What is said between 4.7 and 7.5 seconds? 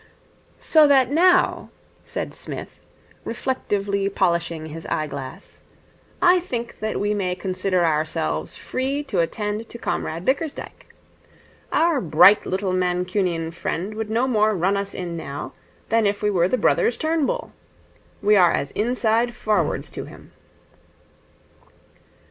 eye glass, 'I think that we may